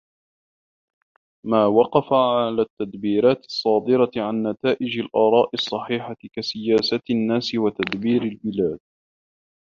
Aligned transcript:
مَا 1.45 1.65
وَقَفَ 1.65 2.13
عَلَى 2.13 2.61
التَّدْبِيرَاتِ 2.61 3.45
الصَّادِرَةِ 3.45 4.11
عَنْ 4.17 4.43
نَتَائِجِ 4.47 4.99
الْآرَاءِ 4.99 5.49
الصَّحِيحَةِ 5.53 6.15
كَسِيَاسَةِ 6.35 7.01
النَّاسِ 7.09 7.55
وَتَدْبِيرِ 7.55 8.21
الْبِلَادِ 8.23 8.79